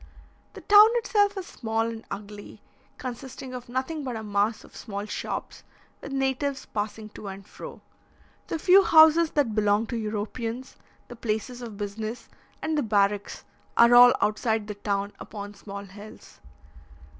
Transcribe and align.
The 0.53 0.61
town 0.61 0.87
itself 0.93 1.37
is 1.37 1.45
small 1.45 1.81
and 1.85 2.03
ugly, 2.09 2.59
consisting 2.97 3.53
of 3.53 3.69
nothing 3.69 4.03
but 4.03 4.15
a 4.15 4.23
mass 4.23 4.63
of 4.63 4.75
small 4.75 5.05
shops, 5.05 5.63
with 6.01 6.11
natives 6.11 6.65
passing 6.65 7.09
to 7.09 7.27
and 7.27 7.45
fro. 7.45 7.81
The 8.47 8.57
few 8.57 8.83
houses 8.83 9.29
that 9.33 9.53
belong 9.53 9.85
to 9.85 9.95
Europeans, 9.97 10.75
the 11.07 11.15
places 11.15 11.61
of 11.61 11.77
business, 11.77 12.29
and 12.63 12.75
the 12.75 12.81
barracks, 12.81 13.45
are 13.77 13.93
all 13.93 14.15
outside 14.21 14.65
the 14.65 14.73
town, 14.73 15.13
upon 15.19 15.53
small 15.53 15.83
hills. 15.83 16.39